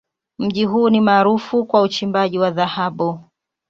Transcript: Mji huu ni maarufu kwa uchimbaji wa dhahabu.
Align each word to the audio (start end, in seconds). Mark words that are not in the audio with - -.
Mji 0.39 0.65
huu 0.65 0.89
ni 0.89 1.01
maarufu 1.01 1.65
kwa 1.65 1.81
uchimbaji 1.81 2.39
wa 2.39 2.51
dhahabu. 2.51 3.19